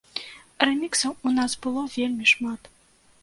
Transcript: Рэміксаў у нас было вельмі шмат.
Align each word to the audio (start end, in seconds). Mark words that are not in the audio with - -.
Рэміксаў 0.69 1.13
у 1.29 1.33
нас 1.37 1.51
было 1.65 1.83
вельмі 1.97 2.25
шмат. 2.35 2.61